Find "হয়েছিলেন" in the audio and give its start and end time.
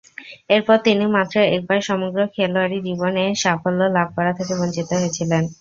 4.95-5.43